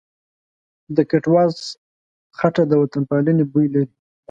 د 0.95 0.97
کټواز 1.09 1.53
خټه 2.37 2.63
د 2.67 2.73
وطنپالنې 2.81 3.43
بوی 3.51 3.67
لري. 3.73 3.89